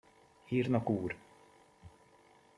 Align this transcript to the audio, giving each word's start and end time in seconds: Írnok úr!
Írnok 0.49 0.89
úr! 0.89 1.15